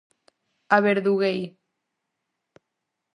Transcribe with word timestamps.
Averduguei. 0.77 1.39